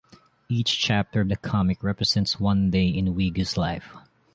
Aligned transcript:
Each 0.49 0.79
chapter 0.79 1.21
of 1.21 1.29
the 1.29 1.35
comic 1.35 1.83
represents 1.83 2.39
one 2.39 2.71
day 2.71 2.87
in 2.87 3.13
Wigu's 3.13 3.55
life. 3.55 3.93